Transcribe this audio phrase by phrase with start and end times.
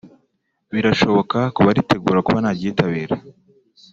[0.73, 3.15] birashoboka ku baritegura kuba naryitabira